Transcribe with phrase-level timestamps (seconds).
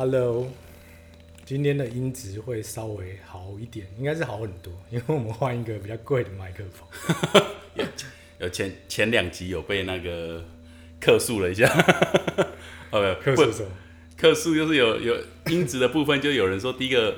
[0.00, 0.46] Hello，
[1.44, 7.42] 今天的音质会稍微好一点，应该是好很多，因为我们换一个比较贵的麦克风。
[8.38, 10.44] 有前前两集有被那个
[11.00, 11.66] 客诉了一下，
[12.92, 13.70] 哦，客诉什么？
[14.16, 15.16] 客诉就是有有
[15.46, 17.16] 音质的部分，就有人说第一个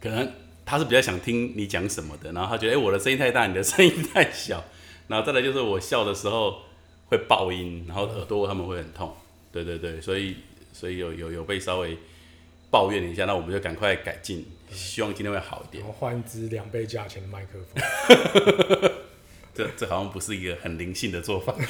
[0.00, 0.32] 可能
[0.64, 4.64] 他是比较想听你讲什么的，然后他觉得哎我的声音太大，你的声音太小，
[5.06, 6.62] 然后再来就是我笑的时候
[7.08, 9.14] 会爆音，然后耳朵他们会很痛，
[9.52, 10.36] 对对对，所以
[10.72, 11.96] 所以有有有被稍微
[12.70, 15.92] 抱怨了一下，那我们就赶快改进，希望今天会好一点我。
[15.92, 18.90] 换一支两倍价钱的麦克风，
[19.54, 21.54] 这这好像不是一个很灵性的做法。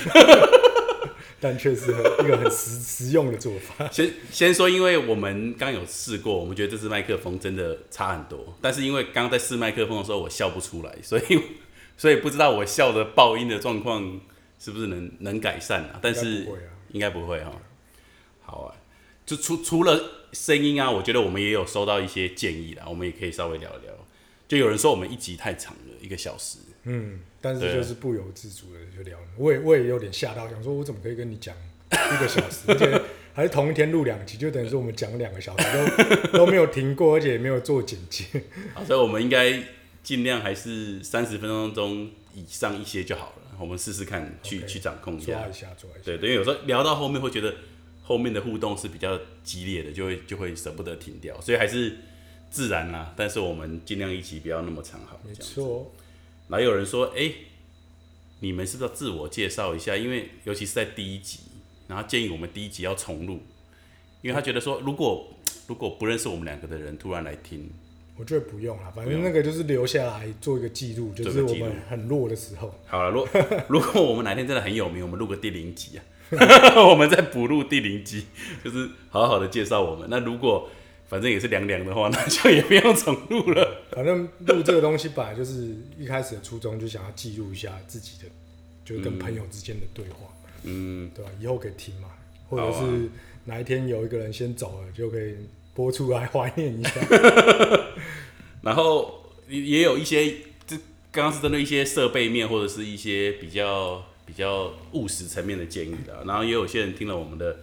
[1.43, 3.88] 但却是很一个很实实用的做法。
[3.91, 8.55] 先先说，因为我们刚有试过，我们觉得这支麦克风真的差很多。
[8.60, 11.23] 但是因为刚刚在试麦克风的时候，我笑不出来，所以
[11.96, 14.21] 所以不知道我笑的爆音的状况
[14.59, 15.98] 是不是能能改善啊？
[16.02, 17.52] 但是应该不会啊应该不会哈。
[18.43, 18.74] 好啊，
[19.30, 23.95] 就除除了声音啊，我觉得我们也有收到一些建议啦，我们也可以稍微聊一聊。
[24.49, 26.59] 就有人说我们一集太长了，一个小时。
[26.82, 29.27] 嗯，但是就是不由自主的就聊了。
[29.37, 31.54] 我也我也有点吓到，想说我怎么可以跟你讲
[31.93, 33.01] 一个小时，而且
[33.32, 35.65] 还是同一天录两集，就等于说我们讲两个小时
[36.32, 38.24] 都 都没有停过，而且也没有做简介。
[38.74, 39.63] 好，所以我们应该
[40.02, 43.57] 尽量还是三十分钟中以上一些就好了。
[43.60, 45.49] 我们试试看，去去掌控一下抓。
[45.49, 46.01] 一下，抓一下。
[46.04, 47.54] 对，因为有时候聊到后面会觉得
[48.11, 51.97] 后面的互动是比较激烈的，就会就会舍不得停掉，所以还是
[52.51, 53.15] 自然啦。
[53.16, 55.33] 但是我们尽量一起不要那么长好，没。
[55.35, 55.93] 错，
[56.49, 57.31] 然后有人说，哎、
[58.41, 59.97] 你们是不是要自我介绍一下？
[59.97, 61.38] 因为尤其是在第一集，
[61.87, 63.38] 然后建议我们第一集要重录，
[64.22, 65.33] 因为他觉得说，如果
[65.69, 67.71] 如果不认识我们两个的人突然来听，
[68.16, 72.75] 我觉得不用了，反正那个就是留下来做一个记录，就是我们很弱的时候。
[72.88, 73.25] 好了，如
[73.69, 76.05] 如果我们哪天真的很有名，我们录个第零集啊，
[76.88, 78.26] 我们在补录第零集，
[78.64, 80.09] 就是好好的介绍我们。
[80.10, 80.69] 那如果
[81.09, 83.82] 反正也是凉凉的话，那就也不用重录了。
[83.91, 88.28] 反正录这个东西本来就是一开始的初衷，就想要记录一下自己的，
[88.84, 90.32] 就是跟朋友之间的对话，
[90.62, 92.08] 嗯，对吧、以后可以听嘛，
[92.48, 93.10] 或者是
[93.44, 95.34] 哪一天有一个人先走了，就可以
[95.74, 96.90] 播出来怀念一下。
[98.62, 100.32] 然后也也有一些，
[100.64, 100.76] 这
[101.10, 106.22] 刚刚是针对一些设备面或者是一些比较比较务实层面的建议的。
[106.24, 107.56] 然后也有些人听了我们的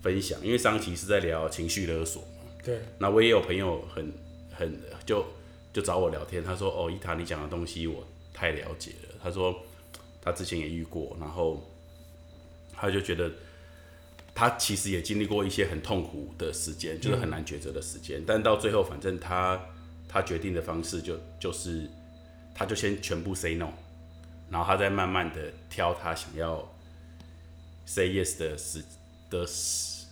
[0.00, 2.50] 分享，因为上期是在聊情绪勒索嘛。
[2.64, 4.10] 对，那我也有朋友很
[4.50, 5.22] 很就
[5.70, 8.02] 就找我聊天，他说：“哦，伊塔，你讲的东西我
[8.32, 9.54] 太了解了。”他说
[10.22, 11.62] 他之前也遇过，然后
[12.72, 13.30] 他就觉得
[14.34, 18.24] 他其实也经历过一些很痛苦的时间，就是很难抉择的时间。
[18.26, 19.60] 但到最后，反正他
[20.08, 21.86] 他决定的方式就就是
[22.54, 23.68] 他就先全部 say no，
[24.50, 26.68] 然后他再慢慢的挑他想要
[27.86, 28.84] say yes 的事
[29.30, 30.06] 的事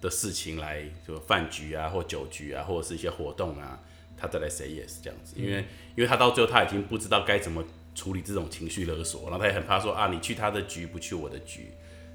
[0.00, 3.78] 的事情来，就饭局啊，或酒局啊，或者是一些活动啊，
[4.16, 5.34] 他再来 say yes 这样子。
[5.36, 5.64] 因为
[5.96, 7.64] 因为他到最后他已经不知道该怎么
[7.94, 11.72] 处理这种情绪勒索，然后他也很怕说啊，你去他的局不去我的局，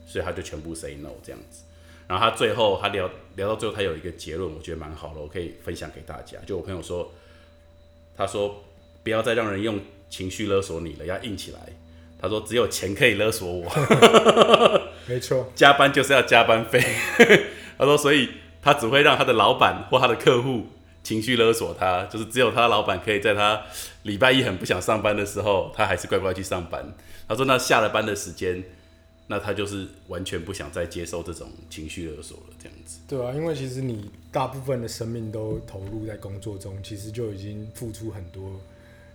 [0.07, 1.63] 所以他就全部 say no 这样子。
[2.07, 6.39] 然后他最后他聊聊到最后，他有一个结论，我觉得蛮好的，我可以分享给大家。
[6.45, 7.11] 就我朋友说，
[8.15, 8.63] 他说
[9.03, 11.59] 不要再让人用情绪勒索你了，要硬起来。
[12.17, 13.71] 他说只有钱可以勒索我，
[15.05, 16.81] 没错，加班就是要加班费。
[17.77, 18.29] 他说，所以
[18.61, 20.67] 他只会让他的老板或他的客户
[21.03, 23.61] 情绪勒索他，就是只有他老板可以在他
[24.03, 26.95] 礼拜一很不想上班的时候，他还是乖乖去上班。
[27.27, 28.63] 他说，那下了班的时间，
[29.27, 32.99] 那他就是完全不想再接受这种情绪勒索了，这样子。
[33.07, 38.59] 对啊，因为其实你大部分的生命都投入在工作中，其实就已经付出很多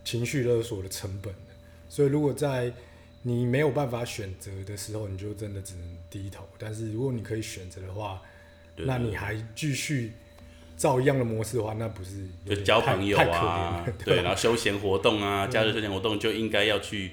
[0.04, 1.54] 情绪勒索的成本的。
[1.88, 2.72] 所以如果在
[3.22, 6.48] 你没有办法选择的时候，你就真的只能低头。
[6.58, 8.22] 但是如果你可以选择的话，
[8.76, 10.12] 对那你还继续
[10.76, 17.10] 照一样的模式的话，那不是就交朋友啊了， 对，然后休闲活动啊，假日休闲活动就应该要去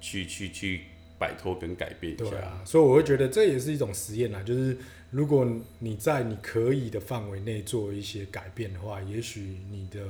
[0.00, 0.82] 去去去
[1.18, 2.24] 摆脱跟改变一下。
[2.30, 4.76] 对啊，所以我会觉得这也是一种实验啊，就是
[5.10, 10.04] 如果你在你可以的范围内做一些改变的话，也许你的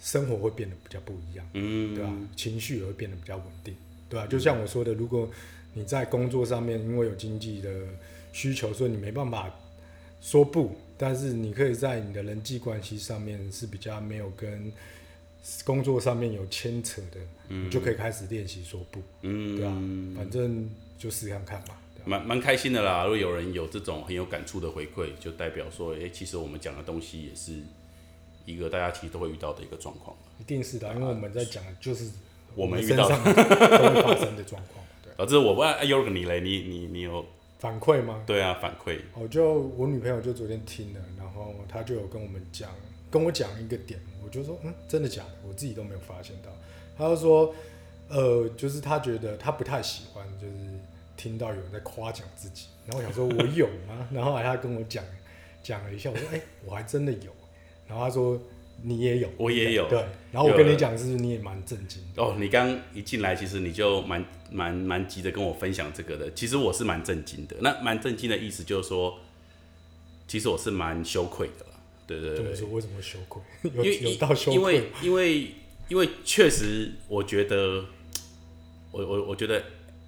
[0.00, 3.74] 生活会变得比较不一样，嗯，对吧、情绪也会变得比较稳定，
[4.08, 5.30] 对吧、就像我说的，如果
[5.74, 7.70] 你在工作上面因为有经济的
[8.32, 9.54] 需求，所以你没办法
[10.20, 14.72] 说不，但是你可以在你的人际关系上面是比较没有跟
[15.64, 19.72] 工作上面有牵扯的，你就可以开始练习说不，嗯，对啊，
[20.16, 20.68] 反正
[20.98, 21.76] 就试看看嘛。
[21.94, 23.04] 对啊蛮蛮开心的啦。
[23.04, 27.60] 如果有人有这种很有感触的回馈，就代表说，哎、其实我们讲的东西也是
[28.44, 30.16] 一个大家其实都会遇到的一个状况。
[30.38, 32.10] 一定是的，因为我们在讲的就是
[32.54, 34.84] 我们遇到 都会发生的状况。
[35.04, 37.24] 对，导致我问哎，尤尔你嘞，你你你有
[37.58, 38.22] 反馈吗？
[38.26, 38.98] 对啊，反馈。
[39.14, 42.70] 我，就我女朋友就昨天听了，然后她就有跟我们讲，
[43.10, 45.30] 跟我讲一个点，我就说，嗯，真的假的？
[45.46, 46.50] 我自己都没有发现到。
[46.96, 47.54] 她就说，
[48.08, 50.54] 呃，就是她觉得她不太喜欢，就是
[51.16, 52.66] 听到有人在夸奖自己。
[52.86, 54.08] 然后我想说，我有吗？
[54.10, 55.04] 然后来她跟我讲
[55.62, 57.30] 讲了一下，我说，哎、我还真的有。
[57.90, 58.40] 然后他说，
[58.84, 59.98] 你也有，我也有对。
[60.30, 62.22] 然后我跟你讲，是你也蛮震惊的？
[62.22, 66.32] 哦，你刚一进来，其实你就蛮蛮蛮急着跟我分享这个的。
[66.32, 67.56] 其实我是蛮震惊的。
[67.60, 69.18] 那蛮震惊的意思就是说，
[70.28, 71.72] 其实我是蛮羞愧的啦。
[72.06, 72.68] 对对对，怎么说？
[72.70, 73.42] 为什么羞愧？
[73.74, 74.96] 有因为有到羞因为愧吗？
[75.02, 75.46] 因为
[75.88, 77.84] 因为确实，我觉得，
[78.92, 79.60] 我我我觉得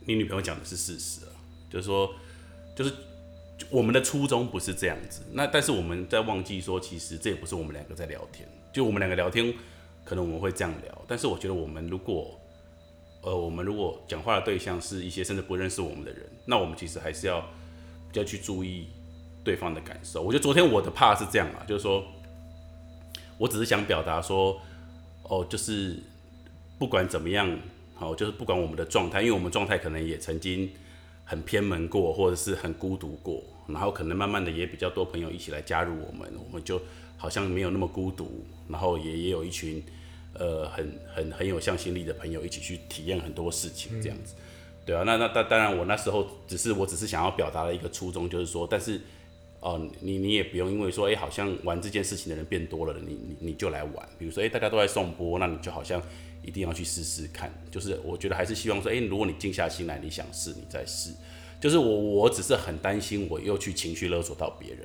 [0.06, 1.34] 你女朋友讲的是事实啊，
[1.68, 2.14] 就是说，
[2.76, 2.92] 就是
[3.72, 5.22] 我们的初衷不是这样子。
[5.32, 9.52] 那但是我们在忘记说，其实这也不是我们两个在聊天，就我们两个聊天，
[10.04, 12.38] 可能我们会这样聊，但是我觉得我们如果
[13.22, 18.88] 呃，我们如果讲话的对象是一些甚至不认识我们的人，那我们其实还是要比较去注意
[19.42, 20.20] 对方的感受。
[20.20, 22.04] 我觉得昨天我的怕是这样啊，就是说
[23.38, 24.60] 我只是想表达说，
[25.22, 25.96] 哦，就是
[26.78, 27.58] 不管怎么样，
[27.94, 30.68] 好、就是不管我们的状态，因为我们状态可能也曾经
[31.24, 36.80] 很偏门过，或者是很孤独过，然后可能慢慢的也比较多朋友一起来加入我们，我们就
[37.16, 39.82] 好像没有那么孤独，然后也也有一群
[40.34, 44.34] 呃很很很有向心力的朋友一起去体验很多事情，这样子。
[44.84, 49.00] 对啊，那那当当然，我那时候只是我只是想要表达的一个初衷，就是说，但是
[49.60, 54.08] 哦、你你也不用因为说，哎、好像玩这件事情的人变多了，你你你就来玩。
[54.18, 56.02] 比如说，哎、大家都在送播，那你就好像
[56.42, 57.48] 一定要去试试看。
[57.70, 61.12] 就是我觉得还是希望说，哎、如果你静下心来，你想试，你再试。
[61.62, 64.80] 就是我我只是很担心，我又去情绪勒索到别人，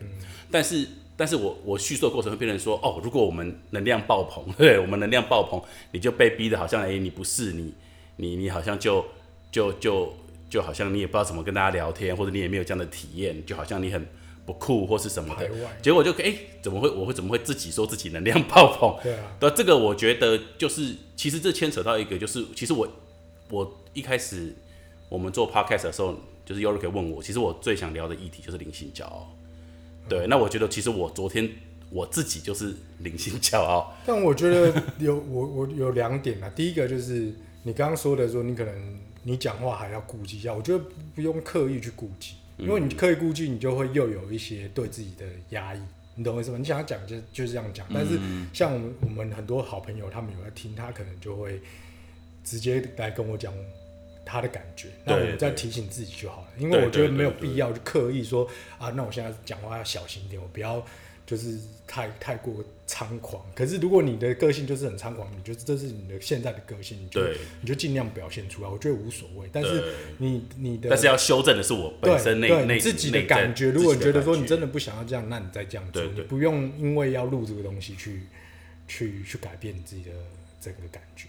[0.50, 0.88] 但是。
[1.20, 5.60] 但是我我叙述的过程会变成说，哦，如果我们能量爆棚， 对我们能量爆棚，
[5.92, 7.74] 你就被逼的好像，哎、你不是你，
[8.18, 9.04] 你你好像就
[9.52, 10.14] 就就
[10.48, 14.08] 就好像你也不知道怎么跟大家聊天，或者你也没有这样的体验，就好像你很
[14.46, 15.50] 不酷或是什么的，
[15.82, 19.00] 结果就哎、诶怎么会我会怎么会自己说自己能量爆棚？
[19.02, 22.88] 对啊，对，这个我觉得就是，其实这牵扯到一个，就是其实我
[23.50, 24.56] 我一开始
[25.10, 26.16] 我们做 podcast 的时候，
[26.48, 29.36] 就是 Yorik 问我，其实我最想聊的议题就是灵性骄傲。
[30.08, 31.50] 对，那我觉得其实我昨天
[31.90, 37.34] 我自己就是灵性骄傲，但我觉得有我我有两点啊，第一个就是
[37.64, 45.82] 你刚刚说的说你可能你讲话还要顾及一下，我觉得不不用刻意去顾及，因为你刻意顾及，你就会又有一些对自己的压抑，
[46.16, 46.58] 你懂我意思吗？
[46.58, 48.18] 你想要讲就就是这样讲，但是
[48.54, 51.60] 像我们我们很多好朋友，他们有在听，他可能就会
[52.46, 53.54] 直接来跟我讲
[54.28, 58.46] 他的感觉，那我对们再提醒自己就好了，因为我觉得没有必要去刻意说
[58.78, 60.86] 啊，那我现在讲话要小心一点，我不要
[61.26, 61.58] 就是
[61.88, 62.54] 太太过
[62.88, 63.46] 猖狂。
[63.56, 67.22] 可是如果你的个性就是很猖狂，你就这是你的现在的个性，你就
[67.62, 69.50] 你就尽量表现出来，我觉得无所谓。
[69.52, 69.84] 但是
[70.18, 78.22] 你你的但是要修正的是我本身内内自己的感觉，如果你觉得说你真的不想要这样，那你再这样做，你不用因为要录这个东西去
[78.88, 80.12] 去去改变你自己的
[80.62, 81.28] 整个感觉，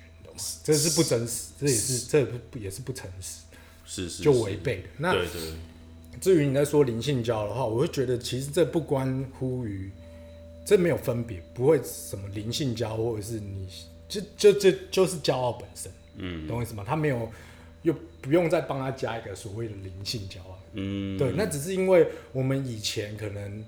[0.65, 3.41] 这是不真实，这也是这不也是不诚实，
[3.85, 4.41] 是是就是。
[4.41, 4.89] 违背的。
[4.99, 5.41] 那对对。
[6.21, 9.89] 至于你在说灵性教的话，我会觉得其实这不关乎于，
[10.67, 13.69] 这没有分别，不会什么灵性教或者是你
[14.09, 16.83] 就就这就是骄傲本身，嗯，懂我意思吗？
[16.85, 17.31] 他没有
[17.83, 23.65] 又不用再帮他加一个所谓的灵性骄傲，嗯，对，那只是因为我们以前可能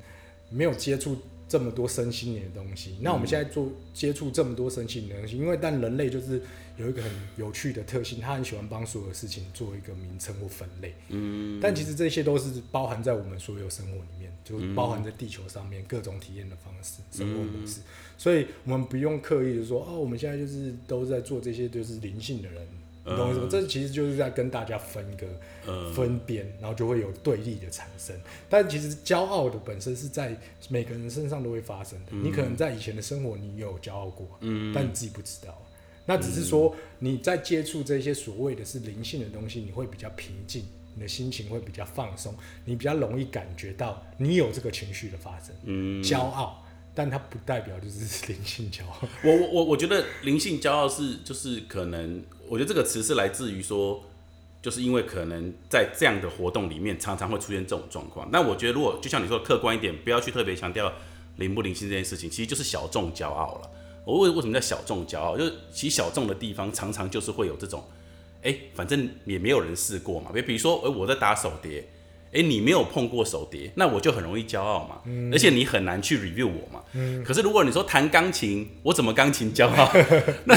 [0.48, 1.16] 没有接触
[1.50, 6.40] 这么多身心灵的东西，那我们现在做接触这么多身心灵的东西，因为但人类就是
[6.76, 17.80] 有一个很有趣的特性，他很喜欢帮所有事情做一个名称或分类，嗯，但其实这些都是包含在我们所有生活里面，就包含在地球上面各种体验的方式、生活模式，
[18.16, 22.64] 所以我们不用刻意的说哦，我们现在就是都在做这些就是灵性的人。
[23.10, 23.48] 你懂我意思吗？
[23.50, 25.26] 这其实就是在跟大家分一个
[25.92, 28.14] 分边，然后就会有对立的产生。
[28.48, 30.36] 但其实骄傲的本身是在
[30.68, 32.12] 每个人身上都会发生的。
[32.12, 34.38] 你可能在以前的生活你有骄傲过，
[34.74, 35.60] 但你自己不知道。
[36.06, 40.64] 那只是说你在接触这些所谓的是灵性的东西，你会比较平静，
[40.94, 45.54] 你的心情会比较放松，你比较容易感觉到你有这个情绪的发生。
[45.64, 46.64] 嗯，骄傲，
[46.94, 49.08] 但它不代表就是 灵性骄傲。
[49.22, 54.02] 我我我我觉得灵性骄傲是就是可能，我觉得这个词是来自于说，
[54.60, 58.28] 就是因为可能在这样的活动里面常常会出现这种状况。
[58.32, 60.92] 那我觉得如果就像你说的客观一点，不要去特别强调
[61.36, 63.70] 灵不灵性这件事情，其实就是小众骄傲了。
[64.04, 65.38] 我为为什么叫小众骄傲？
[65.38, 67.84] 就是其实小众的地方常常就是会有这种，
[68.42, 70.32] 哎、反正也没有人试过嘛。
[70.34, 71.88] 比比如说，哎、我在打手碟。
[72.32, 75.00] 哎，你没有碰过手碟，那我就很容易骄傲嘛，
[75.32, 76.80] 而且你很难去 review 我嘛。
[77.24, 79.90] 可是如果你说弹钢琴，我怎么钢琴骄傲？
[80.46, 80.56] 那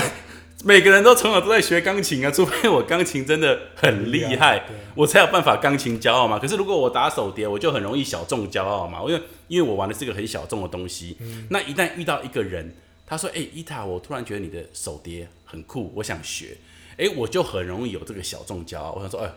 [0.65, 6.39] 每个人都从小都在学钢琴啊，除非我钢琴真的很厉害对，我才有办法钢琴骄傲嘛。
[6.39, 11.17] 可是如果我打手碟，我就很容易小众骄傲嘛，因为因为我玩的是一个很小众的东西。
[11.50, 12.74] 那一旦遇到一个人，
[13.05, 16.55] 他说：“哎、伊塔，我突然觉得你的手碟很酷，我想学。”
[16.98, 18.93] 哎，我就很容易有这个小众骄傲。
[18.93, 19.29] 我想说，哎，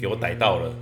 [0.00, 0.74] 给我逮到了，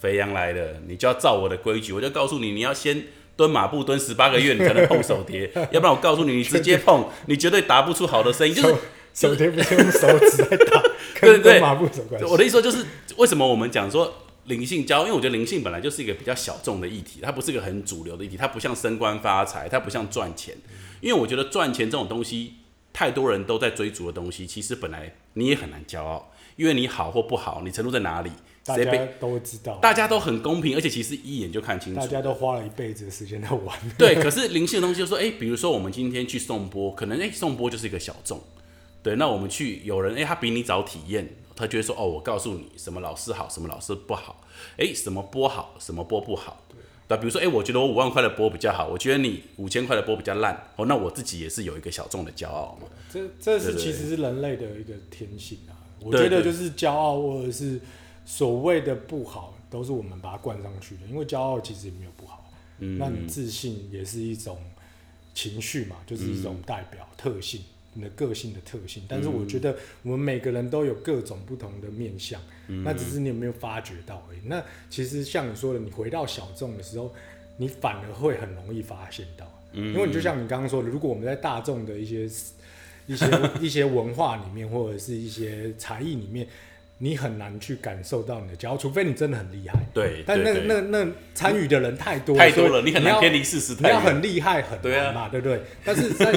[0.00, 3.04] 肥羊来了，你就要照我的规矩，我就告诉你，你要先。
[3.36, 8.54] 蹲马步蹲十八个月，你才能碰手碟， 要不然我告诉你，你直接碰，你绝对打不出好的声音。
[8.54, 8.74] 就是
[9.14, 10.82] 手碟不是用手指在打，
[11.20, 12.26] 对对跟跟马步有关系。
[12.26, 12.84] 我的意思说，就是
[13.16, 14.12] 为什么我们讲说
[14.44, 20.54] 灵性交，因为我觉得灵性本来就是一个比较小众的议题，它不是一个很主流的议题，它不像升官发财，它不像赚钱。
[21.00, 22.54] 因为我觉得赚钱这种东西，
[22.92, 28.30] 太多人都在追逐的东西，其实本来你也很难骄傲，因为你好或不好，你程度在哪里，
[28.64, 32.06] 大家谁被都知道，大家都很公平，而且其实一眼就看清楚大。
[32.06, 33.76] 家都花了一辈子的时间在玩。
[33.96, 38.42] 对，可是灵性的东西就说，哎、比如说我们今天去送波，可能哎、欸、送波就是一个小众，
[39.02, 44.44] 对，那我们去有人哎、他比你早体验，他就会说哦，我告诉你什么老师好，什么老师不好，
[44.76, 46.64] 哎、什么波好，什么波不好，
[47.08, 55.72] 对，比如说哎、我觉得我五万块的波比较好，我觉得你五千块的波比较烂，哦，那我自己也是有一个小众的骄傲嘛，这这是其实是人类的一个天性啊。
[56.02, 57.78] 我觉得就是骄傲或者是
[58.24, 61.06] 所谓的不好，都是我们把它灌上去的。
[61.06, 64.56] 因为骄傲其实也没有不好，嗯，那你自信也是一种
[65.34, 67.62] 情绪嘛，就是一种代表特性，
[67.94, 69.02] 你的个性的特性。
[69.08, 72.40] 但是我觉得我们每个人都有各种不同的面相，
[72.84, 74.38] 那只是你有没有发觉到而已。
[74.44, 77.14] 那其实像你说的，你回到小众的时候，
[77.56, 82.24] 你反而会很容易发现到，因为你就像你刚刚说的，如果我们在大众的一些
[83.06, 83.26] 一些
[83.60, 86.46] 一些文化里面，或者是一些才艺里面。
[87.02, 89.86] 你很难去感受到你的骄傲，除非你真的很厉害。
[89.94, 95.62] 对，但那那那参与的人太多太多了，你很难偏离事实你要很厉害很难嘛，对不对？
[95.82, 96.30] 但是在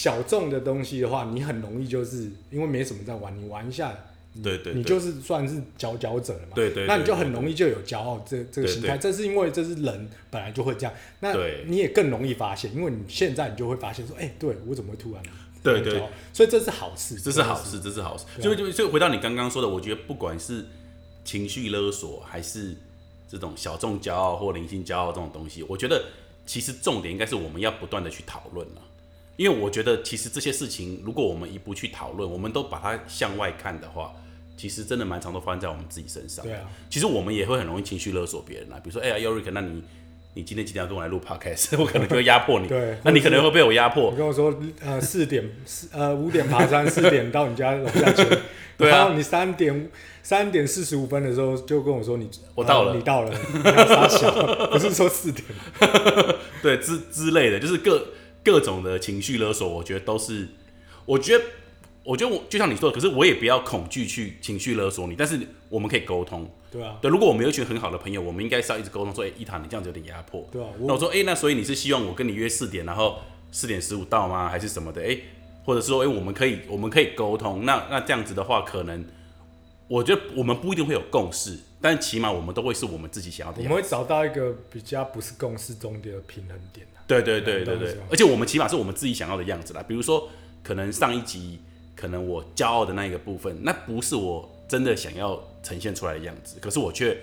[0.00, 3.94] 小众的东西的话，你很容易就是因为没什么在玩，你玩一下，
[4.42, 4.74] 对对，对。
[4.74, 6.52] 你就是算是佼佼者了嘛。
[6.54, 10.92] 对对对那你就很容易就有骄傲这这个心态，这是因为这是人本来就会这样。
[11.20, 11.66] 那对。
[11.66, 15.22] 你也更容易发现，因为你现在你就会发现说，哎、对我怎么会突然
[15.62, 16.02] 对对。
[16.32, 18.24] 所以这是好事，这是好事，这是好事。
[18.40, 20.64] 所以就就就回到你刚刚说的，我觉得不管是
[21.26, 22.74] 情绪勒索，还是
[23.28, 26.02] 这种小众骄傲或灵性骄傲这种东西，我觉得
[26.46, 28.80] 其实重点应该是我们要不断的去讨论了。
[29.40, 34.12] 因为我觉得其实这些事情，如果我们一不去讨论，我们都把它向外看的话，
[34.54, 36.44] 其实真的蛮常都发生在我们自己身上。
[36.44, 39.82] 对啊，其实我们也会很容易情绪勒索别人啊，比如说，哎呀 y o r i k 那你
[40.34, 41.74] 你今天几点要跟我来录 podcast？
[41.80, 48.22] 我可能就会压迫你，对那你可能会被我压迫你，跟我说，呃，四点四呃五点爬山，四点到你家楼下去，
[48.76, 49.90] 对啊然后你三点
[50.22, 53.30] 三点四十五分的时候就跟我说你我到了呃你到了，
[54.70, 55.42] 不是说四点，
[56.62, 58.06] 对之之类的，就是各
[58.44, 60.48] 各种的情绪勒索，我觉得都是，
[61.04, 61.44] 我觉得，
[62.04, 66.50] 我觉得我就像你说的，可是我也不要恐惧去情绪勒索你，但是我们可以沟通。
[66.70, 70.46] 对啊，对，如果我们有一群很好的朋友，我们应该是要一直沟通，说，哎、伊塔，你这样子有点压迫。
[70.52, 73.18] 对啊，我那我说，哎、那所以你是希望我跟你约四点，然后
[73.50, 74.48] 四点十五到吗？
[74.48, 75.02] 还是什么的？
[75.02, 75.18] 哎、
[75.64, 77.64] 或者说，哎、我们可以，我们可以沟通。
[77.64, 79.04] 那那这样子的话，可能
[79.88, 83.58] 我觉得我们不一定会有共识，但起码我们都会是我们自己想要的。
[83.62, 89.82] 我们会找到一个比较不是共识中的平衡点啊对对对对对而且我们起码是我们自己想要的样子啦。
[89.86, 90.28] 比如说，
[90.62, 91.58] 可能上一集
[91.96, 97.18] 可能我骄傲的那一个部分，那不是我真的想要呈现出来的样子，可是我却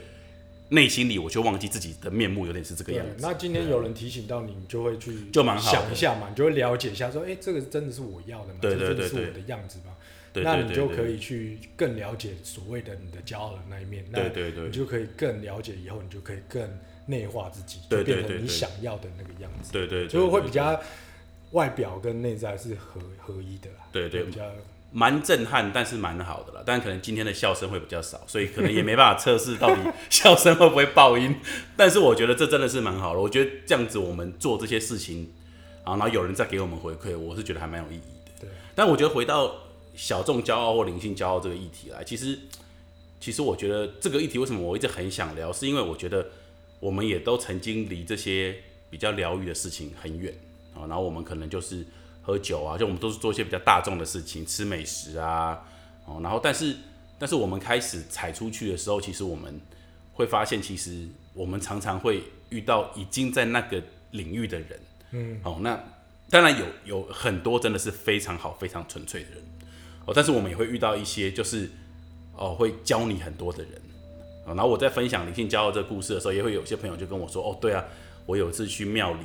[0.69, 3.15] 内心里我却忘记自己的面目有点是这个样，子。
[3.19, 8.59] 那今天有人提醒到你，你就会去就蛮好想一下嘛，你就会了解一下，说，哎、这个真的是我要的吗？
[8.61, 9.95] 对对对是我的样子吗？
[10.41, 16.67] 对那对对对你就可以去更了解所谓的你的骄傲的那一面，那对对对你就可以更了解以后，你就可以更
[17.05, 20.79] 内化自己，对就变成你对对对想要的那个样子，对对对，就会比较
[21.51, 24.43] 外表跟内在是合合一的啦，对对比较
[24.91, 26.63] 蛮震撼，但是蛮好的啦。
[26.65, 31.35] 但可能今天的笑声会比较少，所以可能也没办法测试到底 笑声会不会爆音。
[31.75, 33.19] 但是我觉得这真的是蛮好的。
[33.19, 35.29] 我觉得这样子我们做这些事情，
[35.83, 38.31] 啊，然后有人再给我们回馈，我是觉得还蛮有意义的。
[38.41, 38.49] 对。
[38.75, 39.53] 但我觉得回到
[39.97, 42.39] 小众骄傲或灵性骄傲这个议题来，其实
[43.19, 46.25] 其实我觉得这个议题为什么我一直很想聊，是因为我觉得
[46.79, 48.55] 我们也都曾经离这些
[48.91, 50.33] 比较疗愈的事情很远
[50.75, 51.83] 啊，然后我们可能就是
[52.21, 55.67] 喝酒啊，就我们都是做一些比较大众的事情，吃美食啊，
[56.05, 56.77] 哦，然后但是
[57.17, 59.59] 但是我们开始踩出去的时候，其实我们
[60.13, 64.79] 会发现，其实我们常常会遇到已经在那个领域的人，
[65.11, 65.83] 嗯，哦，那
[66.29, 69.43] 当然有有很多真的是非常好、非常纯粹的人，
[70.07, 71.69] 哦，但是我们也会遇到一些就是
[72.35, 73.73] 哦会教你很多的人，
[74.45, 77.83] 哦，然后我在分享灵性骄傲这个故事的时候，也会有些朋友就跟我说，哦，对啊，
[78.25, 79.19] 我有一次去庙里，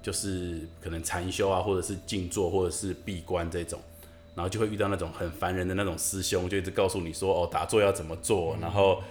[0.00, 3.80] 就是可能禅修啊，或者是静坐，或者是闭关这种，
[4.34, 9.02] 然后就会遇到那种很烦人的那种师兄，就一直告诉你说哦，打坐要怎么做，然后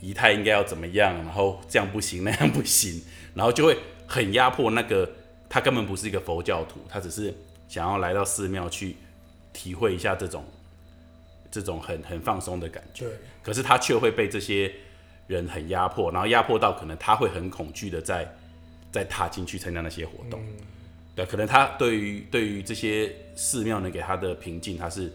[0.00, 3.02] 仪态应该要怎么样，然后这样不行那样不行，
[3.34, 5.10] 然后就会很压迫那个
[5.48, 7.34] 他根本不是一个佛教徒，他只是
[7.66, 8.96] 想要来到寺庙去
[9.58, 10.44] 体会一下这种
[11.50, 13.06] 这种很很放松的感觉。
[13.06, 14.72] 对，可是他却会被这些
[15.26, 18.32] 人很压迫，然后压迫到可能他会很恐惧的再
[18.92, 20.40] 再踏进去参加那些活动。
[21.16, 25.10] 对，可能他对于对于这些寺庙能给他的平静，他是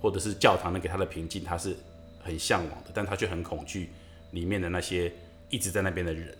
[0.00, 1.76] 或者是教堂能给他的平静，他是
[2.24, 3.90] 很向往的，但他却很恐惧
[4.30, 5.12] 里面的那些
[5.50, 6.34] 一直在那边的人。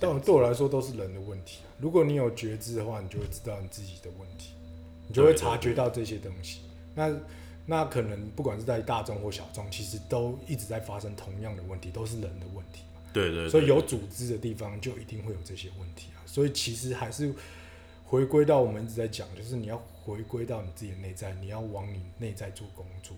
[0.00, 1.68] 但对我来说都是人的问题啊。
[1.78, 4.54] 如果你有觉知的话，你就会知道你自己的问题，
[5.08, 6.60] 你就会察觉到这些东西。
[6.96, 7.14] 那
[7.66, 13.00] 那可能不管是在大众或小众，其实都一直在发生同样的问题，都是人的问题嘛。
[13.12, 16.22] 对对对所以有组织的地方就一定会有这些问题啊。
[16.26, 17.32] 所以其实还是
[18.04, 23.16] 回归到我们一直在讲，就是你要回归到你自己的内在，你要往你内在做工作、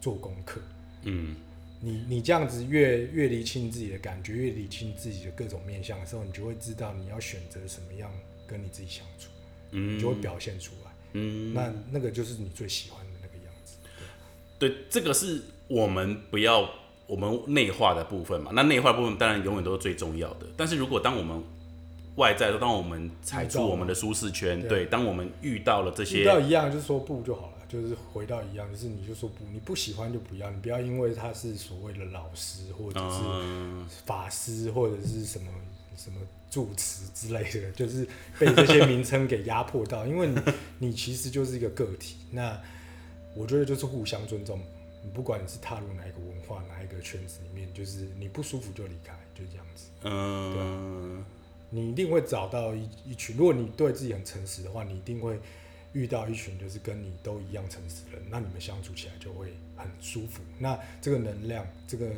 [0.00, 0.60] 做功课。
[1.02, 1.36] 嗯，
[1.80, 8.10] 你你这样子越越理清自己的感觉，越理清自己的各种面相的时候，你就会知道你要选择什么样
[8.46, 9.30] 跟你自己相处，
[9.72, 10.90] 嗯你就会表现出来。
[11.12, 12.98] 嗯，那那个就是你最喜欢。
[14.60, 16.70] 对，这个是我们不要
[17.08, 18.52] 我们内化的部分嘛。
[18.54, 20.46] 那内化部分当然永远都是最重要的。
[20.56, 21.42] 但是如果当我们
[22.16, 35.46] 外在，当我们踩出我们的舒适圈，对对，当我们遇到了这遇些，到一样就说不就好了，就是回到一样，就是你就说不，你不喜欢就不要，你不要因为他是所谓的老师或者是嗯，法师或者是什么
[35.96, 36.18] 什么
[36.50, 38.06] 住持之类的，就是
[38.38, 40.40] 被这些名称给压迫到，因为你
[40.78, 42.16] 你其实就是一个个体。
[42.32, 42.60] 那
[43.34, 44.60] 我觉得就是互相尊重，
[45.02, 49.86] 你不管你是踏入哪一个文化、哪一个圈子里面，就是你不舒服就离开，就这样子。
[50.02, 51.24] 嗯，
[51.70, 55.38] 你一定会找到一一群，如果你对自己很诚实的话，你一定会
[55.92, 60.42] 遇到一群就是跟你都一样诚实的人，那你们相处起来就会很舒服。
[60.58, 62.10] 那这个能量，这个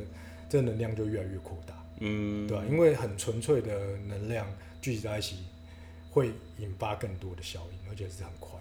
[0.49, 1.75] 这个能量就越来越扩大。
[2.01, 4.47] 嗯，对吧、因为很纯粹的能量
[4.81, 5.45] 聚集在一起，
[6.11, 8.59] 会引发更多的效应，而且是很快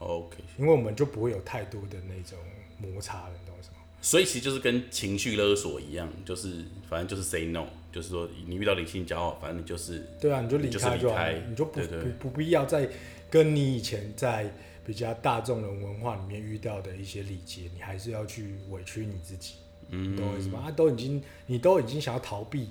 [0.00, 0.38] ，OK。
[0.58, 2.36] 因为我们就不会有太多的那种
[2.78, 3.76] 摩擦了，你懂我意思吗？
[4.02, 12.88] 所以其实就是跟情绪勒索一样，就是反正就是 say no，就是说你遇到理性骄傲，反正你就是对啊，你就离开就好了，离开你就不不不必要再
[13.30, 14.50] 跟你以前在
[14.84, 19.54] 比较大众的文化里面遇到的一些礼节，你还是要去委屈你自己，
[19.90, 20.64] 嗯懂我意思吗？
[20.66, 22.70] 啊，都已经你都已经想要逃避。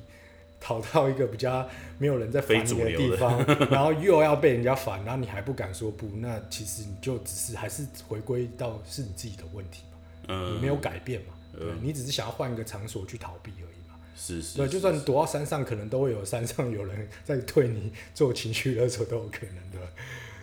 [0.60, 1.68] 逃到一个比较
[1.98, 13.96] 没有人在烦你的地方， 然后又要被人家烦，然后你还不敢说不，那其实你就只是还是回归到是你自己的问题嘛，嗯，你没有改变嘛，对嗯你只是想要换一个场所去逃避而已嘛。
[14.16, 19.88] 是是，对，是就算你躲到山上，可能都会有山上有人在对你做情绪勒索，都有可能的。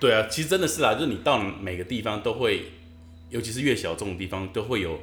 [0.01, 2.65] 对啊，其实真的是啦，就是你到每个地方都会，
[3.31, 4.99] 尤其是越小众的地方，都会有，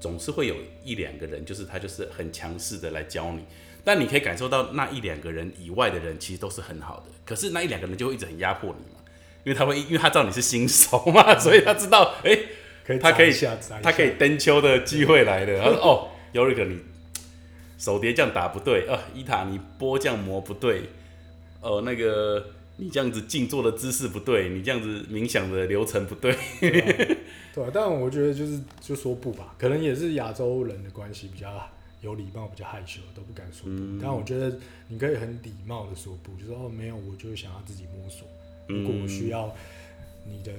[0.00, 3.44] 总是会有一两个人，就是他就是很强势的来教你，
[3.84, 9.00] 但你可以感受到那一两个人以外的人其实都是很好的，可是那一两个人就会一直很压迫你嘛，
[9.44, 12.38] 因为他会，因为他知道你是新手嘛， 所以他知道，哎、
[12.86, 13.32] 可以他可以
[13.82, 15.62] 他可以登秋的机会来了。
[15.62, 16.80] 他说：“哦，尤瑞克，你
[17.76, 20.84] 手碟这样打不对啊，伊塔你波这样磨不对，
[21.60, 22.46] 哦，那个
[22.78, 26.34] 你这样子静坐的姿势不对，你这样子冥想的流程不对。
[27.54, 31.50] 对啊，但我觉得就是就说不吧，可能也是亚洲人的关系比较
[32.04, 33.70] 有礼貌，比较害羞，都不敢说不。
[33.70, 34.56] 嗯但我觉得
[34.88, 38.28] 你可以很礼貌的说不，就说哦没有，我就是想要自己摸索。
[38.66, 39.52] 如果我需要
[40.26, 40.52] 你的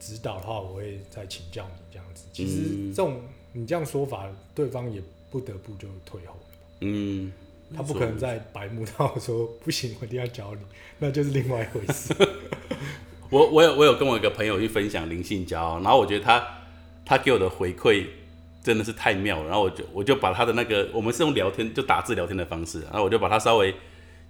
[0.00, 2.24] 指导的话，我会再请教你这样子。
[2.32, 3.20] 其实嗯这种
[3.52, 6.40] 你这样说法，对方也不得不就退后了。”
[6.80, 7.32] 嗯，
[7.74, 10.60] 他不可能在白目到说不行，我一定要教你，
[10.98, 12.14] 那就是另外一回事。
[13.30, 16.64] 我我有我有跟我一个朋友去分享灵性骄傲，然后我觉得他
[17.04, 18.06] 他给我的回馈
[18.68, 23.74] 真的是太妙了，然后我就我就把他的那个我们是用聊天就打字聊天的方式，然后我就把它稍微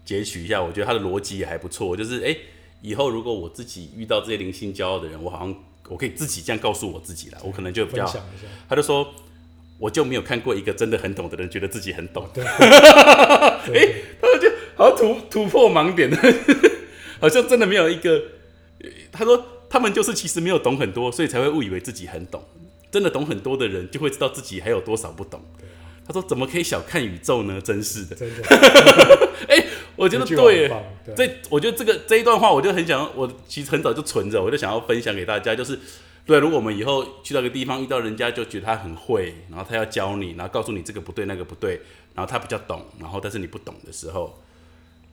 [0.04, 2.38] 截取一下，我觉得他的逻辑也还不错，就是哎、诶
[2.80, 5.52] 以后如果我自己遇到这些灵性骄傲的人，我好像
[5.88, 8.06] 我可以自己这样告诉我自己了，我可能就比较，
[8.68, 9.12] 他就说。
[9.80, 12.42] 我就没有看过一个真的很懂的人，觉得自己很懂，对，
[13.78, 16.10] 哎、他就好像突突破盲点，
[17.22, 18.20] 好像真的没有一个。
[18.82, 22.42] 呃他说他们就是其实没有懂很多，所以才会误以为自己很懂。
[22.90, 25.40] 真的懂很多的人，就会知道自己还有多少不懂。
[26.06, 27.60] 他说：“怎么可以小看宇宙呢？
[27.60, 28.16] 真是的。
[28.16, 28.42] 真的，”
[29.46, 29.62] 哎
[29.94, 30.70] 我觉得对
[31.14, 35.78] 这我觉得这个这一段话，我就很想，我其实很早就存着，我就想要分享给大家，就是
[36.24, 41.80] 对，如果我们以后去到一个地方，遇到人家就觉得他很会，然后他要教你，然后告诉你这个不对那个不对，
[42.14, 44.40] 然后他比较懂，然后但是你不懂的时候，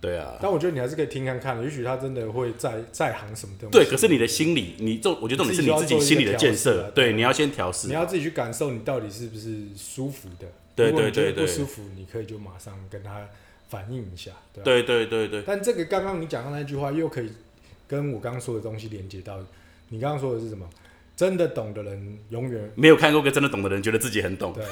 [0.01, 3.77] 对啊，但我觉得你还是可以听看看，也许他真的会在在行什么东西。
[3.77, 7.93] 对，可是你的心理，你这，我觉得重点是你自己心理的建设对，你要先调试你。
[7.93, 10.47] 要自己去感受你到底是不是舒服的。
[10.75, 13.27] 对对对对不舒服，你可以就马上跟他
[13.69, 14.31] 反映一下？
[14.63, 17.31] 对对对对，但这个刚刚你讲的那句话，又可以
[17.87, 19.39] 跟我刚刚说的东西连接到。
[19.89, 20.67] 你刚刚说的是什么？
[21.15, 24.53] 真的懂的人永远没有看过个真的懂的人，觉得自己很懂。
[24.53, 24.63] 对。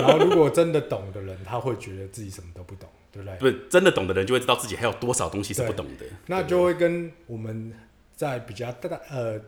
[0.00, 3.36] 然后如果真的懂的人，他会觉得自己什么都不懂，对不对？
[3.38, 6.04] 不是真的懂的人，就会知道自己还有多少东西是不懂的。
[6.26, 7.72] 那就会跟我们
[8.16, 9.40] 在比较大呃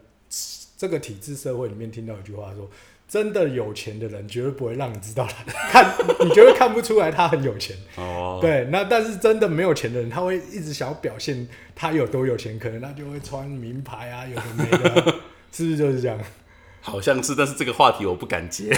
[0.79, 2.71] 这个体制社会里面听到一句话说：
[3.09, 7.77] 真的有钱的人绝对不会让你知道他 看，你绝对看不出来他很有钱。
[7.97, 15.15] 哦，对，那但是真的没有钱的人，他会一直想要表现他有多有钱，可能他就会穿名牌啊，有的没的，
[15.53, 16.19] 是不是就是这样？
[16.83, 18.65] 好像是，但是这个话题我不敢接。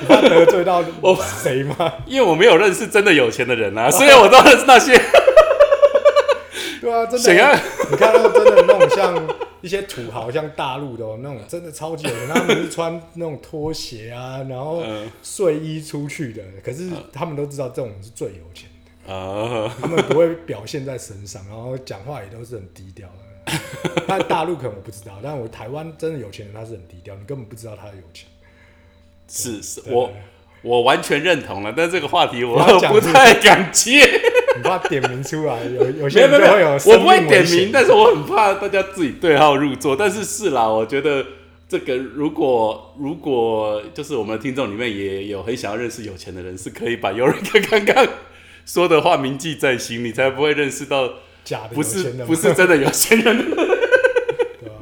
[0.00, 1.92] 你怕得罪到我谁吗？
[2.06, 4.96] 因为我没有认识真的有钱的人啊，虽然我都认识那些。
[6.80, 9.20] 对啊，真想要的，你看那个真的那种像
[9.60, 18.77] 一些土豪，像大陆的、哦、那种，真的超级有钱，他们是穿那种拖鞋啊，然后嗯睡衣出去的，可是他们都知道这种是最有钱的，
[19.08, 23.52] 啊，他们不会表现在身上，然后讲话也都是很低调的。
[24.06, 28.28] 但大陆可能我不知道，但我台湾真的有钱人他是很低调，你根本不知道他有钱。
[29.26, 30.12] 是是，我
[30.62, 32.58] 我完全认同了，但这个话题我
[32.90, 34.02] 不太敢接。
[34.56, 39.94] 你怕点名出来，有有些人会有我不会点名，但是我很怕大家自己对号入座。
[39.94, 41.24] 但是是啦，我觉得
[41.68, 48.08] 这个如果如果就是我们的听众里面也有很想要认识有钱的人，是可以把尤瑞克刚刚
[48.68, 51.10] 说的话铭记在心，你才不会认识到
[51.42, 53.36] 假的不是不是真的有钱人。
[54.60, 54.74] 对吧？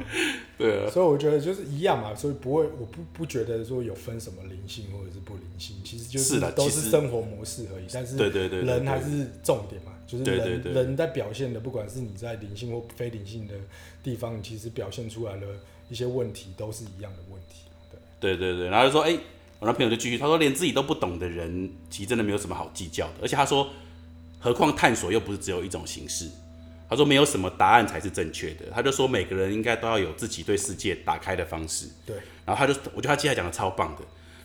[0.57, 7.85] 对啊，所以我觉得就是一样嘛，所以不会，我不不觉得说有分什么灵性或者是不灵性，其实就是都是生活模式而已。
[7.93, 13.53] 但是对对对对对人还是重点嘛，就是对人人在表现的，不管是你在灵性或非灵性的
[14.03, 15.47] 地方，你其实表现出来的
[15.87, 17.69] 一些问题都是一样的问题。
[18.19, 19.17] 对，对对对，然后就说，哎、
[19.59, 23.13] 我那朋友就继续，他说连自己都不懂的人，其实真的没有什么好计较的。
[23.21, 23.67] 而且他说，
[24.39, 26.29] 何况探索又不是只有一种形式。
[26.89, 28.67] 他说没有什么答案才是正确的。
[28.73, 31.87] 他就说每个人应该都要有自己对世界打开的方式。
[32.05, 32.15] 对，
[32.45, 34.01] 然后他就，我觉得他接下来讲的超棒的。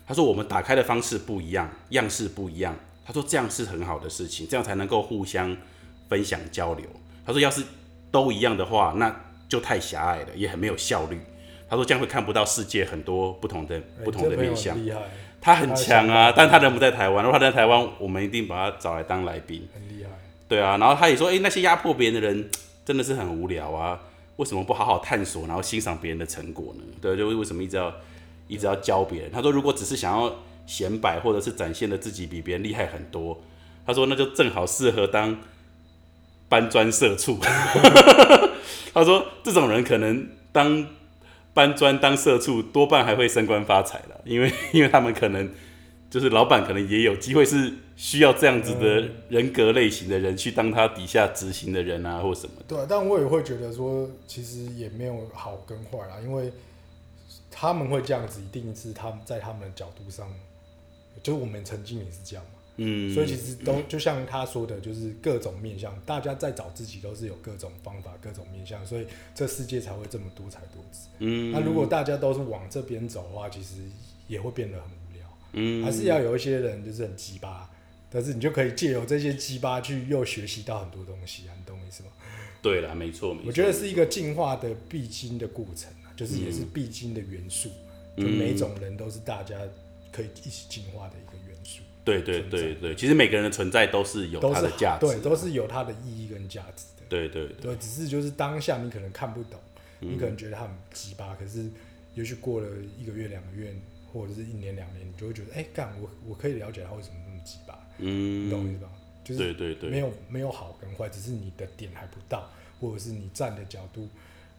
[0.06, 2.74] 他说我们打开的方式不一样，样式不一样。
[3.04, 5.56] 他说这样是很好的事情，这样才能够互相
[6.08, 6.86] 分享交流。
[7.24, 7.62] 他说要是
[8.10, 9.14] 都一样的话，那
[9.48, 11.20] 就太狭隘了，也很没有效率。
[11.72, 14.84] 他说这样会看不到世界很多不同的哎不同的面向很。
[14.84, 15.00] 厉害，
[15.40, 17.24] 他很强啊，但他人不在台湾。
[17.24, 19.66] 如果他在台湾，我们一定把他找来当来宾。
[19.72, 20.10] 很厉害。
[20.46, 22.50] 对啊，然后他也说，哎、那些压迫别人的人
[22.84, 23.98] 真的是很无聊啊，
[24.36, 26.82] 为什么不好好探索，然后欣赏别人的成果呢？
[27.00, 27.90] 对，就为什么一直要
[28.48, 29.32] 一直要教别人？
[29.32, 30.30] 他说，如果只是想要
[30.66, 33.40] 显摆，或者是展现的自己比别人厉害很多，
[33.86, 35.38] 他说那就正好适合当
[36.50, 37.38] 搬砖社畜。
[38.92, 40.86] 他说这种人可能当
[41.54, 45.50] 搬砖当社畜，多半还会升官发财了，因为 因为他们可能
[46.10, 52.54] 就是老板可能也有机会是需要这样子的人格类型的人去当他底下执行的人啊，或什么。
[52.66, 56.52] 对，但我也会觉得说，其实也没有好跟坏啦，因为
[57.50, 60.26] 他们会这样子，一定是他们在他们的角度上，
[61.22, 62.58] 就我们曾经也是这样嘛。
[62.76, 71.08] 嗯，所以其实都就像他说的，就是各种面向，大家在找自己都是有各种方法、各种面向，所以这世界才会这么多彩多姿。
[71.18, 73.74] 嗯，那如果大家都是往这边走的话，其实
[74.26, 75.38] 也会变得很无聊。
[75.52, 77.70] 嗯还是要有一些人就是很鸡巴，
[78.08, 82.08] 但是你就可以借由这些鸡巴去又学习到很多东西啊，你懂我意思吗？
[82.62, 83.46] 对了，没错，没错。
[83.48, 87.68] 我觉得是一个进化的必经的过程啊，就是也是必经的元素，
[88.16, 89.58] 就每种人都是大家
[90.10, 91.31] 可以一起进化的一
[92.04, 97.02] 对对对对，其实每个人的存在都是有它的价值，对，都是有它的意义跟价值的。
[97.08, 99.60] 对对对，对，只是就是当下你可能看不懂，
[100.00, 101.70] 嗯你可能觉得他很鸡巴，可是
[102.14, 103.72] 也许过了一个月、两个月，
[104.12, 108.88] 或者是一年、两年，你就会觉得，哎、干我我可以了解他为什么那么鸡巴，你懂我意嗯，思吧？
[109.22, 114.08] 就是对对对，没有没有好跟坏，只是你的点还不到，或者是你站的角度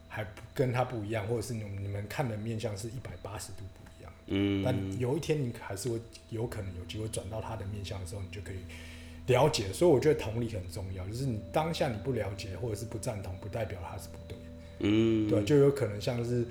[0.08, 3.64] 还不跟他不一样，或者是你你们看的面向是一百八十度。
[4.28, 8.58] 嗯，但有一天你还是会有可能有机会转到他的面向的时候，你就可以
[9.28, 9.72] 了解。
[9.74, 14.44] 所以我觉得同理很重要，就是你当下你不了解或者是不赞同，不代表他是不对的。
[14.80, 16.46] 嗯，对，就有可能像是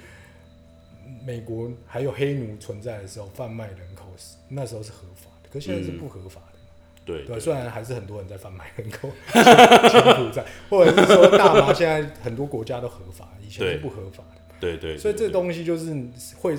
[1.24, 6.58] 美国还有黑奴存在的时候，贩卖人口是那时候是合法的，可现在是不合法的。
[7.04, 14.40] 对对，虽然还是很多人在贩卖人口，柬埔寨，或者是说大麻，现在很多国家都合法，以前是不合法的。
[14.60, 15.92] 对对，所以这东西就是
[16.36, 16.56] 会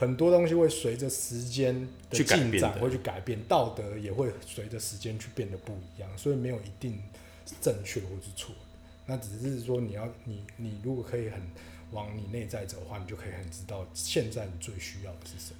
[0.00, 6.98] 很多东西会随着时间的进展会去改变，道德也会随着时间去变得不一样，所以没有一定
[7.44, 8.60] 是正确或是错的。
[9.04, 11.42] 那只是说你要你你如果可以很
[11.92, 15.58] 往你内在走的话，你就可以很知道现在你最需要的是什么。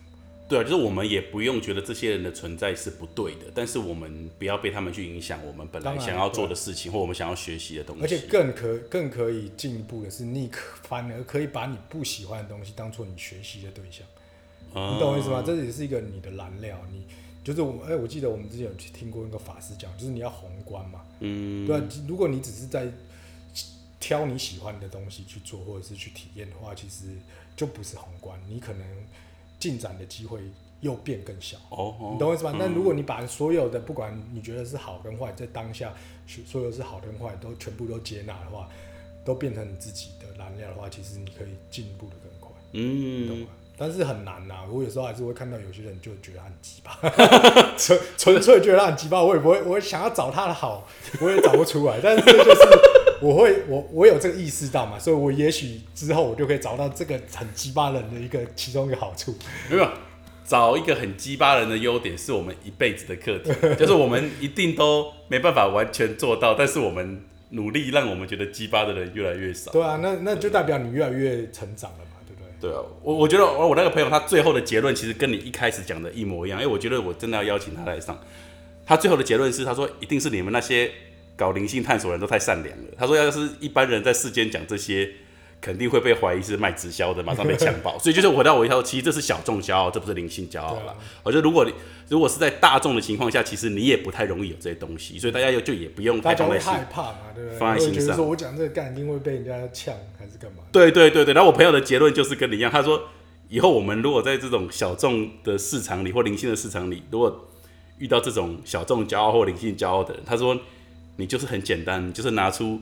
[0.48, 8.02] 对啊，就是我们也不用觉得这些人的存在是不对的，但是我们不要被他们去影响我们本来想要做的事情或我们想要学习的东西。
[8.02, 14.06] 而且更可更可以进一步的是，你可反而可以把你不喜欢的东西当做你学习的对象。
[14.74, 15.42] 嗯你懂我意思吗？
[15.44, 17.04] 这也是一个你的燃料，你
[17.42, 22.86] 就是我，哎、我记得我们之前有去听过一个法师讲，就是你要宏观嘛，嗯，对啊，如果你只是在
[23.98, 27.06] 挑你喜欢的东西去做，或者是去体验的话，其实
[27.56, 28.86] 就不是宏观，你可能
[29.58, 30.40] 进展的机会
[30.80, 31.56] 又变更小。
[31.70, 32.52] 哦，哦你懂我意思吧？
[32.54, 35.92] 嗯但如果你把所有的不管你觉得是好跟坏，在当下
[36.46, 38.68] 所有是好跟坏都全部都接纳的话，
[39.24, 42.50] 都变成你自己的燃料的话，其实你可以进步的更快。
[42.72, 43.46] 嗯吗？
[43.82, 50.86] 但是很难呐、我有时候还是会看到有些人就觉得他很鸡巴， 纯纯粹觉得他很鸡巴，我也不会，我想要找他的好，
[51.18, 51.98] 我也找不出来。
[52.04, 52.60] 但是这就是
[53.22, 59.34] 我会，我我有这个意识到嘛，所以我也许之后我就可以找到这个很鸡巴人的一个其中一个好处。
[59.70, 59.88] 没有
[60.44, 69.72] 找一个很鸡巴人的优点是我们一辈子的课题， 就是我们一定都没办法完全做到，但是我们努力让我们觉得鸡巴的人越来越少。
[69.72, 72.09] 对啊，那那就代表你越来越成长了嘛，
[72.60, 72.70] 对？
[72.70, 78.18] 啊，我我觉得我我那个朋友他最后的结论其实跟你一开始讲的一模一样，因为我觉得我真的要邀请他来上。
[78.86, 80.90] 他最后的结论是，他说一定是你们那些
[81.36, 82.84] 搞灵性探索的人都太善良了。
[82.98, 85.08] 他说要是一般人在世间讲这些，
[85.60, 87.98] 肯定会被怀疑是卖直销的，马上被强暴。
[88.00, 90.96] 所以就是回到我一条，其实这是小众骄傲，这不是灵性骄傲了。
[91.22, 91.72] 我觉得如果你
[92.08, 96.72] 如果是在大众的情况下，其实你也不太容易有这些东西，所以大家就就也不用太放在心。
[96.72, 97.58] 害怕嘛，对不对？
[97.58, 100.62] 放在心上我讲这个干一定会被人家呛还是干嘛？
[100.72, 103.02] 对对对对，然后我朋友的结论就是跟你一样，他说
[103.48, 107.48] 以后我们如果在这种小众的市场里或灵性的市场里，如果
[107.98, 110.58] 遇到这种小众骄傲或灵性骄傲的人，他说
[111.16, 112.80] 你就是很简单，你就是拿出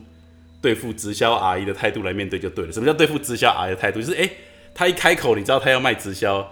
[0.61, 2.71] 对付直销阿姨的态度来面对就对了。
[2.71, 3.99] 什么叫对付直销阿姨的态度？
[3.99, 4.29] 就是诶，
[4.73, 6.51] 他一开口，你知道他要卖直销，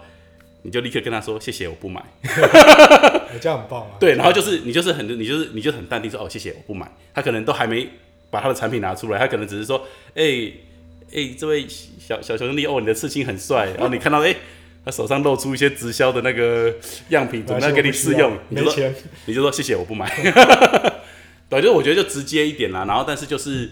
[0.62, 2.02] 你就立刻跟他说谢谢，我不买。
[2.22, 3.90] 哎 这样很棒啊。
[4.00, 7.88] 对，然后就是你就是很你就是你就很淡定说哦谢谢我不买，他可能都还没
[8.30, 10.52] 把他的产品拿出来，他可能只是说哎
[11.14, 11.66] 哎、这位
[11.98, 14.34] 小小兄弟哦你的刺青很帅，然后你看到哎、
[14.84, 16.74] 他手上露出一些直销的那个
[17.08, 18.90] 样品，准备要给你试用，你就说
[19.26, 20.06] 你就说谢谢我不买，
[21.48, 23.70] 对，就是我觉得就直接一点啦，然后但是就是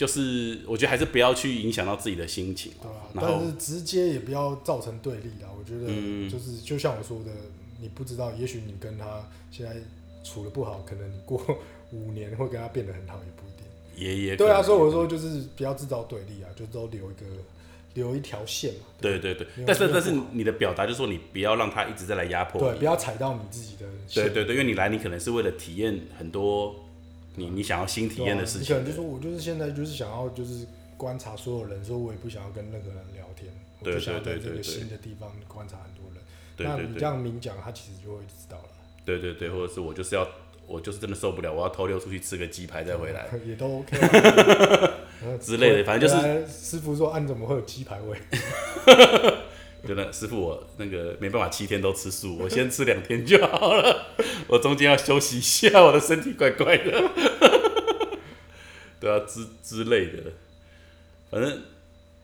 [0.00, 5.52] 就是我觉得还是不要去影响到自己的心情对啊，然后但是直接也不要造成对立啊。
[5.58, 7.30] 我觉嗯得就是就像我说的，
[7.78, 9.76] 你不知道，也许你跟他现在
[10.24, 11.38] 处的不好，可能你过
[11.92, 13.66] 五年会跟他变得很好，也不一定。
[14.02, 17.26] 也也对啊，可能所以我说就是不要制造对立啊，就都留一个
[17.92, 18.86] 留一条线嘛。
[19.02, 24.24] 对对对没，有但是但是你的表达就是说你不要让他一直在来压迫对，你不要踩到你自己的线。
[24.24, 26.74] 对对对，因为你来，你可能是为了体验很多
[27.36, 30.66] 你你想要新体验的事情你可能就说我就是现在就是想要就是
[30.96, 36.22] 观察所有人，说我也不想要跟任何人聊天，我对就想要在这个新的地方观察很多人。
[36.58, 38.68] 那你这样明讲，他其实就会知道了，
[39.04, 40.28] 对对对，或者是我就是要
[40.66, 48.18] 我就是真的受不了，我要偷溜出去吃个鸡排再回来 也都 OK 啊之类的，反正就是师傅说，啊，你怎么会有鸡排味？
[49.86, 54.06] 真的师傅我那个没办法七天都吃素，我先吃两天就好了，
[54.48, 57.10] 我中间要休息一下，我的身体怪怪的，
[59.00, 60.32] 对啊之之类的，
[61.30, 61.62] 反正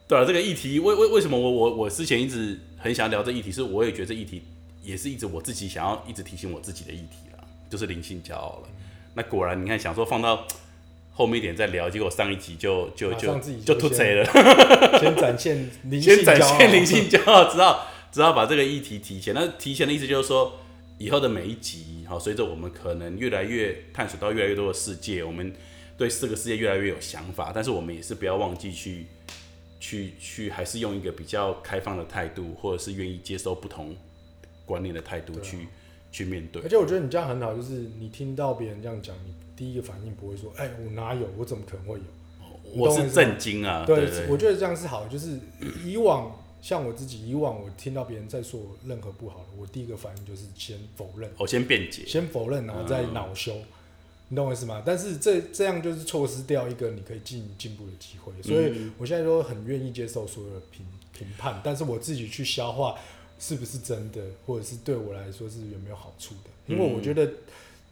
[0.07, 4.43] 对啊，这个议题为为为什么我我我之前一直很想聊这议题，是我也觉得这议题
[4.83, 8.69] 也是一直我自己想要一直提醒我自己的议题啦，就是灵性骄傲了。
[9.15, 10.47] 那果然你看，想说放到
[11.17, 14.25] 后面一点再聊，结果上一集就就就就就先吐贼了。
[15.01, 19.35] 先展现灵性 先展现灵性骄傲，只好只好把这个议题提前。
[19.35, 20.61] 那提前的意思就是说，
[20.99, 25.55] 以后的每一集，好，随着我们可能越来越探索到越来越多的世界，我们
[25.97, 29.07] 对这个世界越来越有想法，但是我们也是不要忘记去
[29.81, 33.97] 去去，还是用一个比较开放的态度，或者是愿意接受不同
[34.67, 35.67] 观念的态度去、
[36.17, 36.63] 去面对。
[36.63, 36.69] 而。
[36.69, 42.05] 且我觉得你这样很好，就是你听到别人这样讲，你第一个反应不会说，哎、我哪有，我怎么可能会有？
[42.75, 45.39] 你我是震惊啊，对我觉得这样是好的，就是
[45.85, 53.55] 以往像我自己，以往我听到别人在说任何不好的，我第一个反应就是先否认，我先辩解，先否认，然后再恼羞，
[54.29, 54.83] 你懂我意思吗？
[54.85, 58.93] 但是这这样就是错失掉一个你可以进进步的机会，所以嗯。
[58.99, 60.85] 我现在都很愿意接受所有的评
[61.17, 62.97] 评判，但是我自己去消化
[63.39, 67.31] 是不是真的，或者是对我来说是有没有好处的，因为我觉得。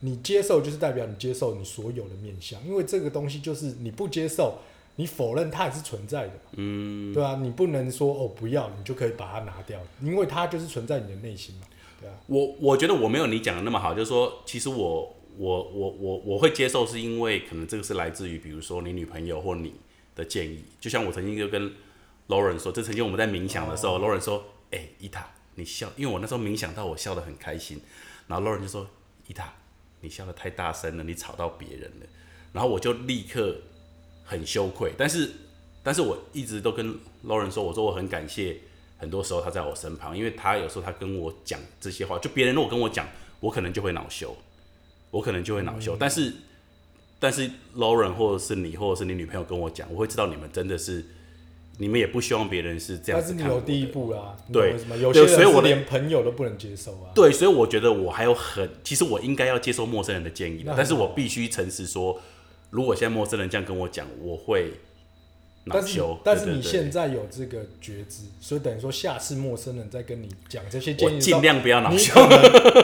[0.00, 4.58] 你接受就是代表你接受你所有的面相，因为这个东西就是你不接受，
[4.96, 11.62] 你否认它也是存在的，嗯，对啊，你不能说哦不要，你就可以把它拿掉，因为它就是存在你的内心嘛，
[11.98, 19.72] 对啊，我我觉得我没有你讲的那么好，就是说，其实我我我我我会接受，是因为可能这个是来自于，比如说你女朋友或你
[20.14, 20.62] 的建议。
[20.78, 21.72] 就像我曾经就跟
[22.28, 27.80] Lauren 说，这曾经我们在冥想的时候、l a u r e n 说：“哎、伊塔，你笑，因为我那时候冥想到我笑得很开心。”
[28.26, 28.88] 然后 Lauren 就说
[29.28, 29.52] ：“伊塔，
[30.00, 32.06] 你笑得太大声了，你吵到别人了。”
[32.52, 33.56] 然后我就立刻
[34.24, 35.30] 很羞愧，但是
[35.82, 38.58] 但是我一直都跟 Lauren 说，我说我很感谢，
[38.98, 43.06] 很多时候他在我身旁，因为他有时候他跟我讲这些话，就别人如果跟我讲，
[43.40, 44.36] 我可能就会恼羞，
[45.10, 46.32] 我可能就会恼羞，但是
[47.18, 51.04] 但是 Lauren 或者是你或者是你女朋友跟我讲，我会知道你们真的是，
[51.78, 53.54] 你们也不希望别人是这样子看我的。
[53.54, 54.96] 有第一步啦，对懂我意思吗？
[54.96, 62.20] 有些连朋友都不能接受啊，对，所以我觉得我还有很，其实我应该要接受陌生人的建议的，但是我必须诚实说，
[62.70, 64.74] 如果现在陌生人这样跟我讲，我会恼
[65.72, 66.18] 但是羞。
[66.22, 72.12] 但是你现在有这个觉知，所以等于说下次陌生人在跟你讲这些建议尽量不要恼羞。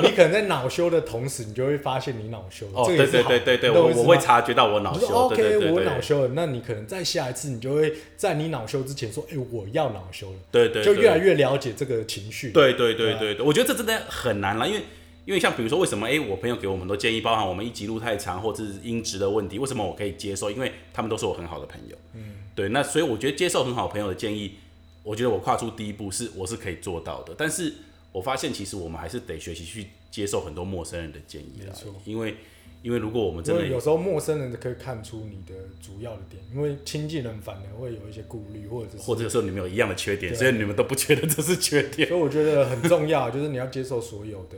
[0.03, 2.73] 你可能在恼羞的同时，你就会发现你恼羞了。
[2.75, 5.07] 哦，对对对对对，我我会察觉到我恼羞。
[5.07, 12.51] OK，我恼羞了，那你可能在下一次，你就会在你恼羞之前说，哎、我要恼羞了，对对，对就越来越了解这个情绪。
[12.53, 14.81] 对对对对我觉得这真的很难了，因为
[15.27, 20.51] 因为像比如说，为什么哎、诶我朋友给我们都建议，包含我们一集录太长，或者是音质的问题，为什么我可以接受？
[20.51, 21.97] 因为他们都是我很好的朋友。
[22.15, 24.55] 嗯，对，那所以我觉得接受很好朋友的建议，
[25.03, 27.35] 我觉得我跨出第一步是我是可以做到的。
[27.37, 27.73] 但是
[28.13, 32.37] 我发现其实我们还是得学习去接受很多陌生人的建议啦因为
[32.83, 42.09] 因为如果我们真的有时候陌生人可以看出你的主要的点，因为亲近人反而会有一些顾虑，或者是或者说你们有一样的缺点，所以你们都不觉得这是缺点。
[42.09, 44.57] 所以我觉得很重要，就是你要接受所有的，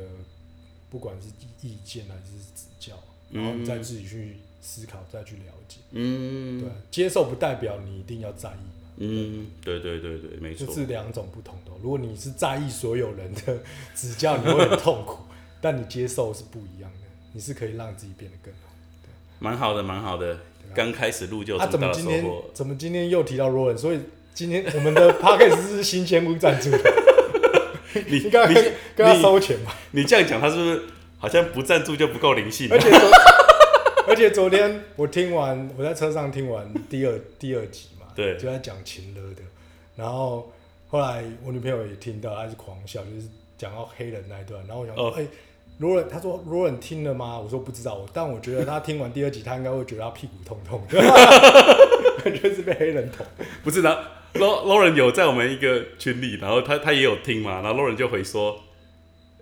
[0.88, 1.28] 不管是
[1.66, 2.94] 意见还是指教，
[3.32, 5.80] 然后你再自己去思考，再去了解。
[5.90, 10.72] 嗯对，接受不代表你一定要在意嘛，嗯，对对对对，没错这。
[10.72, 11.74] 是两种不同的哦。
[11.82, 13.58] 如果你是在意所有人的
[13.94, 15.18] 指教，你会很痛苦，
[15.60, 18.70] 但你接受是不一样的，你是可以让自己变得更好。
[19.40, 20.38] 蛮好的，蛮好的。
[20.74, 22.24] 刚开始录就这么怎么今天。
[22.54, 23.76] 怎么今天又提到 Roland？
[23.76, 24.00] 所以
[24.32, 26.78] 今天我们的 Podcast 是新鲜屋赞助的，
[28.06, 29.76] 你你刚刚你跟跟他收钱吧？
[29.90, 30.82] 你这样讲，他是不是
[31.18, 32.68] 好像不赞助就不够灵性？
[32.70, 32.98] 而且昨
[34.12, 39.40] 而且昨天我听完，我在车上听完第二第二集嘛，对就在讲情勒的，
[39.96, 40.52] 然后
[40.86, 45.26] 后来我女朋友也听到，她是狂笑，就是讲到黑人那一段，然后我想说，哦哎、
[45.78, 47.40] 罗伦，他说罗伦听了吗？
[47.40, 51.00] 我说不知道，但我觉得他听完第二集，他应该会觉得他屁股痛痛的，
[52.22, 53.24] 感觉是被黑人捅。
[53.64, 53.88] 不是的
[54.34, 58.60] ，Lo Lauren 有在我们一个群里，然后他他也有听嘛，然后 Lauren 就回说，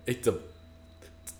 [0.06, 0.32] 哎、怎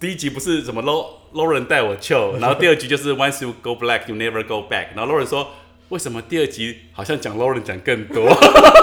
[0.00, 5.28] 第一集不是什么 Lo Lauren 带我 chill， 然后第二集就是 Once you go black you never go back，然后 Lauren
[5.28, 5.46] 说，
[5.90, 8.24] 为什么第二集好像讲 Lauren 讲更多？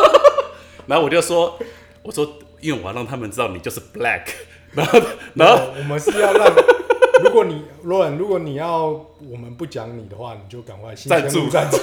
[0.86, 1.58] 然后我就说，
[2.04, 4.26] 我说因为我要让他们知道你就是 black，
[4.74, 5.02] 然后
[5.34, 6.54] 然后我们是要让，
[7.24, 11.80] 如果你罗伦，如果你要我们不讲你的话，你就赶快新赞助赞助，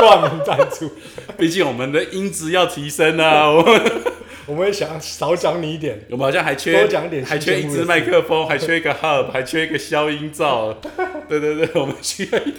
[0.00, 0.90] 挂名赞助。
[1.38, 4.02] 毕竟我们的音质要提升啊，我们
[4.46, 10.72] 我们也想少讲你一点，我们好像还缺多讲点还缺一支麦克风， 还缺一个 hub，还缺一个消音罩。
[11.28, 12.54] 对对对，我们需要一。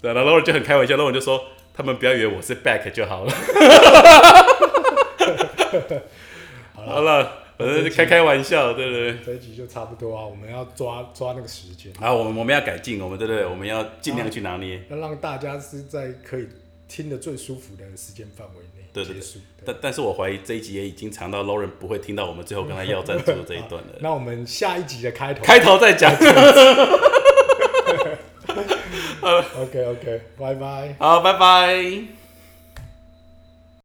[0.00, 1.42] 对，然后 Lauren 就很开玩笑，Lauren 就说
[1.74, 3.32] 他们不要以为我是 back 就好了。
[6.74, 9.18] 好了，反正就开开玩笑，对对对。
[9.26, 14.80] 这一集就差不多啊，我们要抓抓那个时间，然后我们我们要改进，我们对对对，我们要尽量去拿捏。
[14.88, 16.48] 要让大家是在可以
[16.88, 19.22] 听得最舒服的时间范围内对对对
[19.64, 23.88] 但但是我怀疑这一集也已经长到 Lauren 不会听到我们最后跟他要赞助的这一段了。
[24.00, 26.12] 那我们下一集的开头开头再讲。
[29.22, 30.96] OK OK，拜拜。
[30.98, 32.19] 好，拜拜。